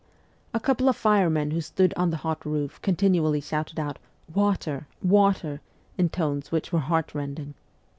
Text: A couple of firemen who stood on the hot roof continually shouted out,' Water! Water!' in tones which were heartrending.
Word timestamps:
A 0.51 0.59
couple 0.59 0.89
of 0.89 0.95
firemen 0.95 1.51
who 1.51 1.61
stood 1.61 1.93
on 1.95 2.09
the 2.09 2.17
hot 2.25 2.43
roof 2.43 2.81
continually 2.81 3.39
shouted 3.39 3.79
out,' 3.79 3.99
Water! 4.33 4.87
Water!' 5.03 5.61
in 5.99 6.09
tones 6.09 6.51
which 6.51 6.73
were 6.73 6.79
heartrending. 6.79 7.53